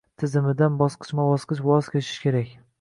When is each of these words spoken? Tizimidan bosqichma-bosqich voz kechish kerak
Tizimidan 0.21 0.79
bosqichma-bosqich 0.79 1.63
voz 1.71 1.93
kechish 1.97 2.21
kerak 2.27 2.61